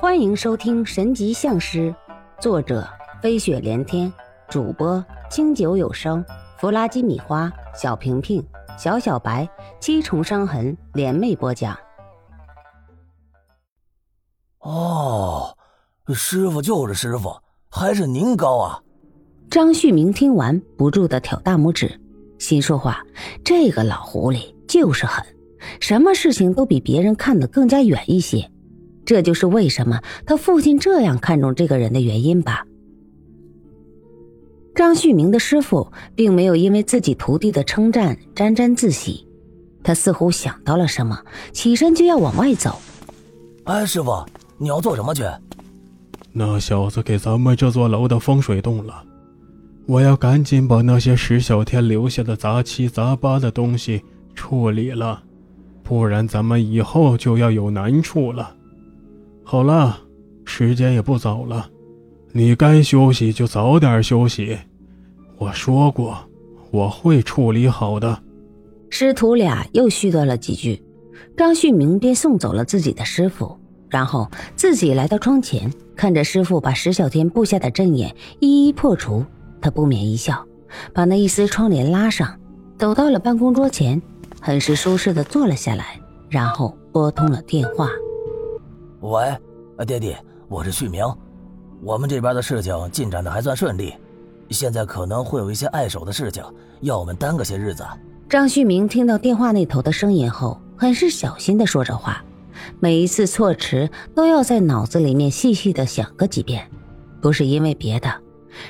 [0.00, 1.90] 欢迎收听《神级相师》，
[2.40, 2.88] 作者
[3.20, 4.12] 飞雪连天，
[4.48, 6.24] 主播清酒有声，
[6.56, 8.40] 弗拉基米花，小平平，
[8.78, 9.48] 小小白，
[9.80, 11.76] 七重伤痕联袂播讲。
[14.60, 15.52] 哦，
[16.14, 17.36] 师傅就是师傅，
[17.68, 18.80] 还是您高啊！
[19.50, 22.00] 张旭明听完，不住的挑大拇指，
[22.38, 23.04] 心说话：
[23.44, 25.26] 这个老狐狸就是狠，
[25.80, 28.48] 什么事情都比别人看得更加远一些。
[29.08, 32.66] 这就是为什么他父亲这样看重这个人的原因吧。
[34.74, 39.26] 张旭明的师傅并没有因为自己徒弟的称赞沾沾自喜，
[39.82, 41.18] 他似乎想到了什么，
[41.52, 42.78] 起身就要往外走。
[43.64, 44.22] 哎，师傅，
[44.58, 45.24] 你要做什么去？
[46.30, 49.02] 那小子给咱们这座楼的风水动了，
[49.86, 54.02] 我要赶紧把那些石小天留下的杂七杂八的东西
[54.34, 55.22] 处理了，
[55.82, 58.56] 不然咱们以后就要有难处了。
[59.50, 59.98] 好了，
[60.44, 61.70] 时间也不早了，
[62.32, 64.58] 你该休息就早点休息。
[65.38, 66.18] 我说过，
[66.70, 68.22] 我会处理好的。
[68.90, 70.82] 师徒俩又絮叨了几句，
[71.34, 79.24] 张旭明便送走了自己的师傅，然后自己来到窗前，看着师傅把石小天布下的阵眼一一破除，
[79.62, 80.44] 他不免一笑，
[80.92, 82.38] 把那一丝窗帘拉上，
[82.76, 84.02] 走到了办公桌前，
[84.42, 87.88] 很是舒适的坐了下来，然后拨通了电话。
[89.00, 89.22] 喂，
[89.86, 90.16] 爹地，
[90.48, 91.04] 我是旭明，
[91.80, 93.94] 我们这边的事情进展的还算顺利，
[94.50, 96.42] 现在可能会有一些碍手的事情，
[96.80, 97.84] 要我们耽搁些日子。
[98.28, 102.24] 张旭明听到电话那头的声音后，很是小心的说着话，
[102.80, 106.68] 每一次措辞都要在脑子里面细细的想个几遍，
[107.22, 108.12] 不是因为别的，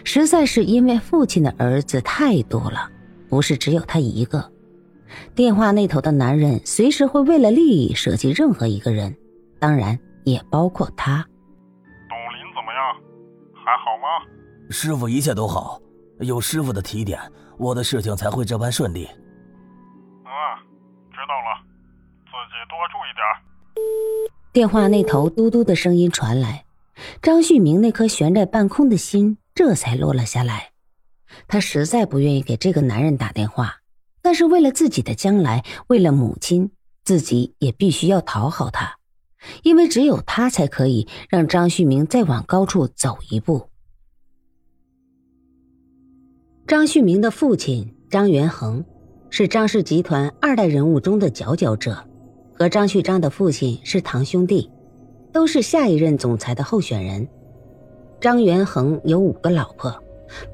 [0.05, 2.91] 实在是因为父亲的儿子太多了，
[3.31, 4.45] 不是只有他一个。
[5.35, 9.17] 电话那头的男人随时会为了利益舍弃任何一个人，
[9.59, 9.99] 当然。
[10.31, 11.25] 也包括他。
[12.09, 12.97] 董林怎么样？
[13.55, 14.07] 还好吗？
[14.71, 15.81] 师傅一切都好，
[16.21, 17.21] 有师傅的提点，
[17.59, 19.07] 我的事情才会这般顺利。
[20.25, 20.31] 嗯，
[21.11, 21.65] 知道了，
[22.25, 23.25] 自己多注意点。
[24.53, 26.65] 电话那头嘟嘟的声音传来，
[27.23, 30.73] 张旭明那颗悬在半空的心这才落了下来。
[31.47, 33.77] 他实在不愿意给这个男人打电话，
[34.23, 36.73] 但是为了自己的将来，为了母亲，
[37.05, 38.98] 自己也必须要讨好他。
[39.63, 43.69] 因为只有他才可以让张旭明再往高处走一步。
[46.67, 48.85] 张旭明的父亲张元衡
[49.31, 52.05] 是张氏集团二代人物中的佼佼者，
[52.55, 54.71] 和张旭章的父亲是堂兄弟，
[55.33, 57.27] 都是下一任总裁的候选人。
[58.21, 60.03] 张元衡有五个老婆，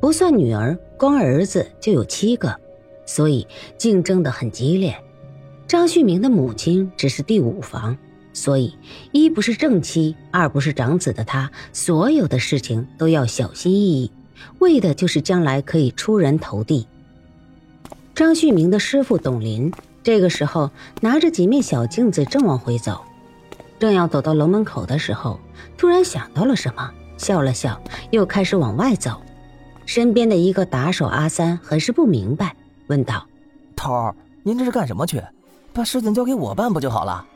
[0.00, 2.54] 不算女儿，光儿子就有七个，
[3.06, 3.46] 所以
[3.76, 4.94] 竞争的很激烈。
[5.66, 7.96] 张旭明的母亲只是第五房。
[8.34, 8.76] 所以，
[9.12, 14.10] 一不是正妻，二不是长子的他，所有的事情都要小心翼翼，
[14.58, 16.86] 为的就是将来可以出人头地。
[18.14, 19.72] 张旭明的师傅董林
[20.02, 23.02] 这个时候拿着几面小镜子正往回走，
[23.78, 25.38] 正要走到楼门口的时候，
[25.78, 27.80] 突然想到了什么，笑了笑，
[28.10, 29.22] 又开始往外走。
[29.86, 32.56] 身边的一个打手阿三很是不明白，
[32.88, 33.26] 问道
[33.76, 35.22] ：“头儿，您这是干什么去？
[35.72, 37.26] 把事情交给我办不就好了？”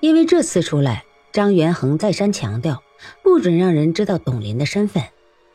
[0.00, 2.82] 因为这次出来，张元恒再三强调
[3.22, 5.02] 不准让人知道董林的身份，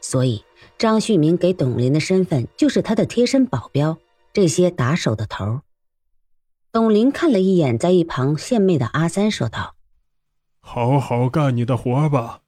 [0.01, 0.43] 所以
[0.77, 3.97] 张旭明给董林的身份就是他的贴身保镖，
[4.33, 5.61] 这些打手的头。
[6.71, 9.75] 董林看了一眼在一旁献媚的阿三，说道
[10.59, 12.41] ：“好好干你的活吧，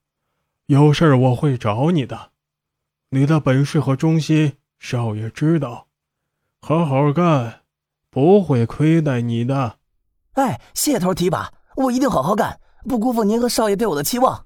[0.65, 2.31] 有事我会找你的。
[3.11, 5.87] 你的本事和忠心，少爷知道，
[6.59, 7.61] 好好干，
[8.09, 9.77] 不会亏待你的。”
[10.33, 11.53] 哎，谢头提拔。
[11.75, 14.45] 我一定好好干，不辜负您和少爷对我的期望。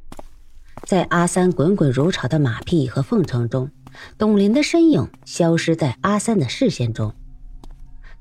[0.86, 3.70] 在阿三滚滚如潮的马屁和奉承中，
[4.18, 7.14] 董林的身影消失在阿三的视线中。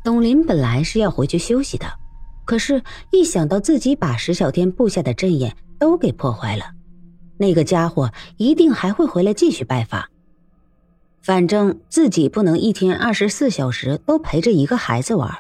[0.05, 1.87] 董林本来是要回去休息的，
[2.45, 6.65] 可是，一想到自己把石小天布下的阵眼都给破坏了，
[7.39, 10.05] 那个家伙一定还会回来继续拜访。
[11.23, 15.39] 反正自己不能一天二十四小时都陪着一个孩子玩。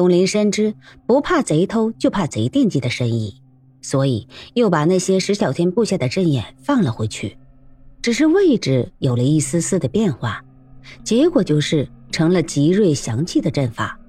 [0.00, 0.74] 董林深知
[1.06, 3.42] 不怕贼偷，就怕贼惦记的深意，
[3.82, 7.36] 所以又把那些石小天布下的阵眼放了回去，
[8.00, 10.42] 只是位置有了一丝丝的变化，
[11.04, 14.00] 结果就是成了极锐详气的阵法。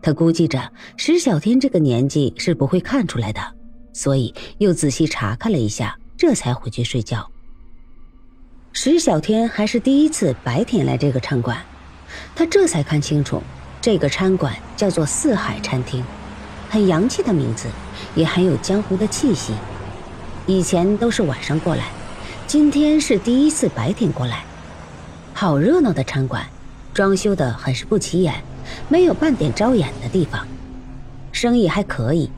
[0.00, 3.40] 他估计着石小天这个年纪是不会看出来的，
[3.92, 7.28] 所以又仔细查看了一下，这才回去睡觉。
[8.72, 11.60] 石小天还是第一次白天来这个餐馆，
[12.36, 13.42] 他这才看清楚。
[13.84, 16.02] 这个餐馆叫做四海餐厅，
[16.70, 17.68] 很洋气的名字，
[18.14, 19.52] 也很有江湖的气息。
[20.46, 21.84] 以前都是晚上过来，
[22.46, 24.42] 今天是第一次白天过来。
[25.34, 26.46] 好热闹的餐馆，
[26.94, 28.42] 装修的很是不起眼，
[28.88, 30.48] 没有半点招眼的地方，
[31.30, 32.30] 生意还可以。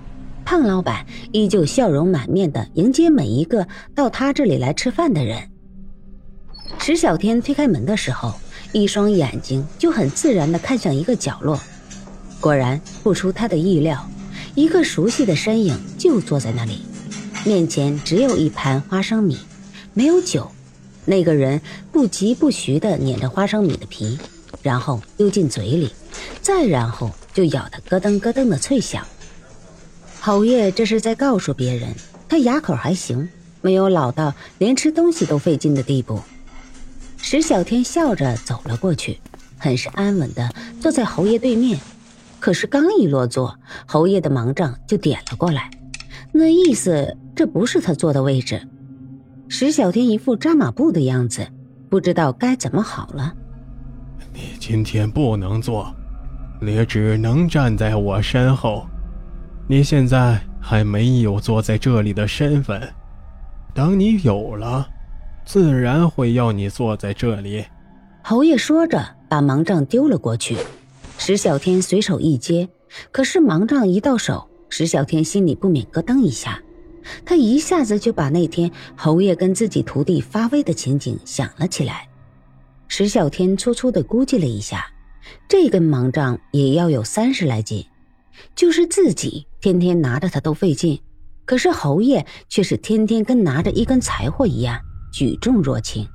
[0.44, 5.48] 胖老板依旧笑容满面的迎接每一个到他这里来吃饭的人。
[6.80, 8.34] 石小天推开门的时候，
[8.76, 11.58] 一双眼睛就很自然的看向一个角落。
[12.40, 14.06] 果然不出他的意料，
[14.54, 16.82] 一个熟悉的身影就坐在那里，
[17.46, 19.38] 面前只有一盘花生米，
[19.94, 20.52] 没有酒。
[21.06, 24.18] 那个人不疾不徐地捻着花生米的皮，
[24.60, 25.90] 然后丢进嘴里，
[26.42, 29.06] 再然后就咬得咯噔咯噔的脆响。
[30.20, 31.94] 侯爷这是在告诉别人，
[32.28, 33.26] 他牙口还行，
[33.62, 36.20] 没有老到连吃东西都费劲的地步。
[37.28, 39.18] 石小天笑着走了过去，
[39.58, 40.48] 很是安稳地
[40.80, 41.76] 坐在侯爷对面。
[42.38, 45.68] 可是刚一落座，侯爷的盲杖就点了过来，
[46.30, 48.68] 那意思这不是他坐的位置。
[49.48, 51.44] 石小天一副扎马步的样子，
[51.90, 53.34] 不知道该怎么好了。
[54.32, 55.92] 你今天不能坐，
[56.62, 58.86] 你只能站在我身后。
[59.66, 62.88] 你现在还没有坐在这里的身份，
[63.74, 64.88] 等你有了，
[65.46, 67.64] 自然会要你坐在这里。
[68.22, 70.56] 侯爷说着，把盲杖丢了过去。
[71.16, 72.68] 石小天随手一接，
[73.12, 76.60] 可是盲杖一到手，石小天心里不免咯噔一下。
[77.24, 82.08] 他一下子就把那天侯爷跟自己徒弟发威的情景想了起来。
[82.88, 84.84] 石小天粗粗的估计了一下，
[85.48, 87.86] 这根盲杖也要有三十来斤。
[88.56, 91.00] 就是自己天天拿着它都费劲，
[91.44, 94.78] 可是侯爷却是天天跟拿着一根柴火一样
[95.16, 96.06] 举重若轻。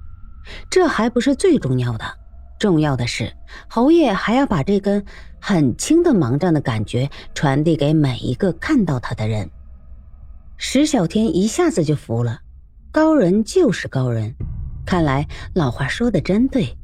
[0.70, 2.06] 这还不是最重要的，
[2.60, 3.34] 重要的是
[3.68, 5.04] 侯爷还要把这根
[5.40, 9.50] 很轻的盲杖的感觉传递给每一个看到他的人。
[10.56, 12.42] 石小天一下子就服了，
[12.92, 14.36] 高人就是高人，
[14.86, 16.78] 看来老话说的真对，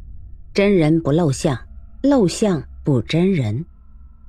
[0.55, 1.55] 真人不露相，
[2.01, 3.63] 露相不真人。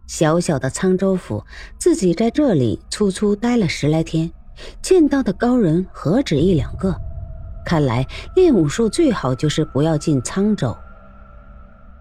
[0.06, 1.42] 小小的沧州府，
[1.78, 4.30] 自己在这里粗粗待了十来天，
[4.82, 6.94] 见到的高人何止一两个。
[7.68, 10.74] 看来练武术最好就是不要进沧州。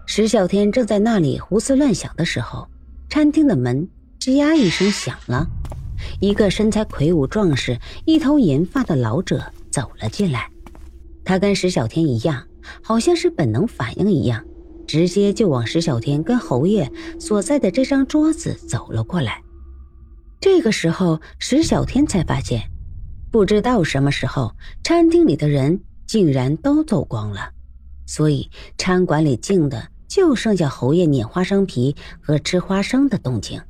[0.06, 2.66] 石小天正在那里胡思乱想的时候，
[3.10, 3.86] 餐厅的门
[4.18, 5.46] 吱呀一声响了，
[6.20, 10.50] 一个身材魁梧壮实、一头银发的老者走了进来。
[11.22, 12.46] 他跟石小天一样，
[12.82, 14.42] 好像是本能反应一样。
[14.86, 19.42] 直接就往石小天跟侯爷所在的这张桌子走了过来。
[20.40, 22.62] 这个时候，石小天才发现，
[23.30, 27.50] 不知道什么时候，餐厅里的人竟然都走光了，
[28.06, 33.60] 所以餐馆里静的就剩下侯爷碾花生皮和吃花生的动静。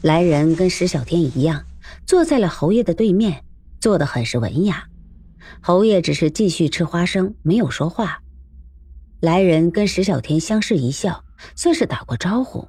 [0.00, 1.64] 来人跟石小天一样，
[2.06, 3.44] 坐在了侯爷的对面，
[3.78, 4.84] 坐得很是文雅。
[5.60, 8.22] 侯爷只是继续吃花生，没有说话。
[9.20, 11.24] 来人跟石小天相视一笑，
[11.54, 12.68] 算是打过招呼。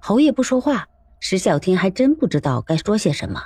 [0.00, 0.88] 侯爷不说话，
[1.20, 3.40] 石小天还真不知道该说些什么。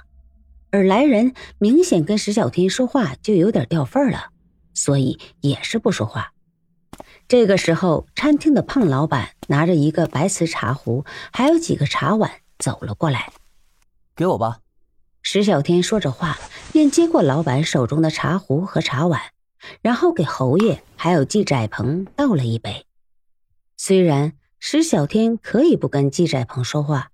[0.74, 4.30] 而来人明显跟石小天说话就有点掉份了，
[4.74, 6.32] 所以也是不说话。
[7.28, 12.28] 这个时候，餐厅的胖老板拿着一个白瓷茶壶，还有几个茶碗
[12.58, 13.32] 走了过来，
[14.16, 14.58] 给我吧。
[15.22, 16.36] 石小天说着话，
[16.72, 19.20] 便接过老板手中的茶壶和茶碗。
[19.80, 22.84] 然后给侯爷还有季窄鹏倒了一杯。
[23.76, 27.12] 虽然石小天可以不跟季窄鹏说话，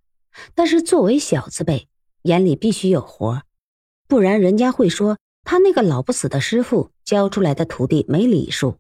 [0.55, 1.88] 但是作为小字辈，
[2.23, 3.43] 眼里必须有活，
[4.11, 8.75] 不然人家会说他那个老不死的师傅教出来的徒弟没礼数。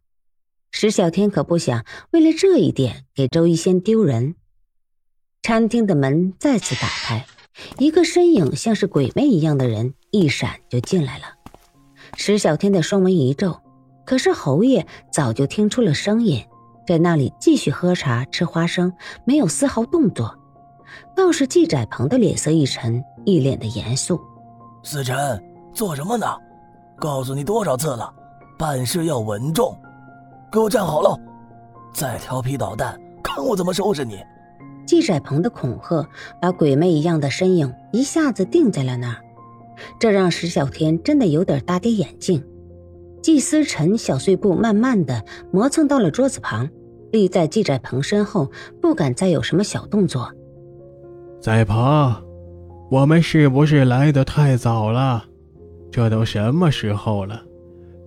[0.72, 4.34] 石小天可不想为了这一点给周一仙丢人。
[5.40, 7.26] 餐厅的门再次打开，
[7.78, 11.26] 一个身影像是鬼魅一样的人一闪就进来了。
[12.16, 13.60] 石小天的双眉一皱，
[14.04, 16.44] 可是侯爷早就听出了声音，
[16.88, 18.92] 在那里继续喝茶吃花生，
[19.24, 20.36] 没有丝毫动作。
[21.16, 24.20] 倒是季窄鹏的脸色一沉，一脸的严肃
[24.82, 26.26] ：“思辰，做什么呢？
[26.98, 28.12] 告诉你多少次了，
[28.58, 29.76] 办事要稳重，
[30.50, 31.18] 给我站好喽！
[31.92, 34.18] 再调皮捣蛋，看我怎么收拾你！”
[34.86, 36.08] 季窄鹏的恐吓
[36.40, 39.16] 把鬼魅一样的身影一下子定在了那儿。
[39.98, 42.44] 这让石小天真的有点大跌眼镜。
[43.22, 46.68] 季思辰小碎步慢慢的磨蹭到了桌子旁，
[47.12, 50.32] 立在季窄鹏身后，不敢再有什么小动作。
[51.40, 52.14] 在鹏，
[52.90, 55.24] 我们是不是来的太早了？
[55.92, 57.40] 这都什么时候了，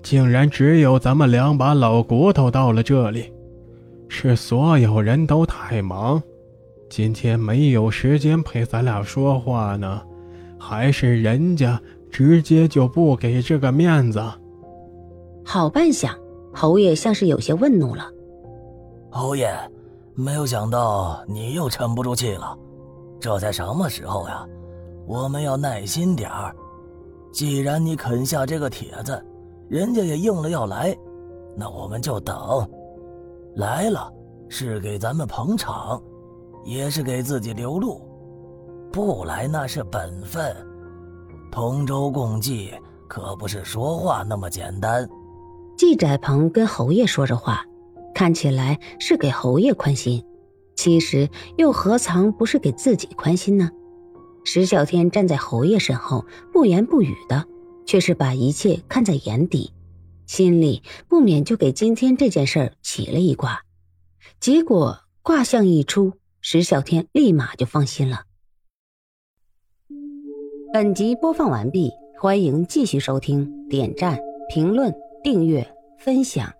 [0.02, 3.32] 竟然只有咱们两把老骨头到了这里？
[4.10, 6.22] 是所有人都太忙，
[6.90, 10.02] 今天没有时间陪咱俩说话呢？
[10.60, 14.22] 还是人家直接就不给这个面子。
[15.46, 16.10] 好半晌，
[16.54, 18.10] 侯爷像是有些愤怒了。
[19.10, 19.50] 侯爷，
[20.13, 22.58] 没有想到你又沉不住气了。
[23.20, 24.46] 这才什么时候呀？
[25.06, 26.56] 我们要耐心点儿。
[27.32, 29.20] 既然你肯下这个帖子，
[29.68, 30.96] 人家也应了要来，
[31.56, 32.38] 那我们就等。
[33.56, 34.12] 来了
[34.50, 36.02] 是给咱们捧场，
[36.64, 38.02] 也是给自己留路；
[38.92, 40.56] 不来那是本分。
[41.52, 42.72] 同舟共济
[43.08, 45.08] 可不是说话那么简单。
[45.78, 47.66] 季窄鹏跟侯爷说着话，
[48.14, 50.24] 看起来是给侯爷宽心，
[50.76, 53.70] 其实又何尝不是给自己宽心呢？
[54.44, 57.46] 石小天站在侯爷身后，不言不语的，
[57.86, 59.72] 却是把一切看在眼底，
[60.26, 63.62] 心里不免就给今天这件事儿起了一卦。
[64.40, 68.24] 结果卦象一出，石小天立马就放心了。
[70.74, 74.20] 本集播放完毕，欢迎继续收听，点赞、
[74.50, 75.66] 评论、订阅、
[76.00, 76.54] 分享。